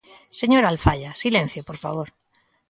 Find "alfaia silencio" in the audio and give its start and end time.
0.73-1.61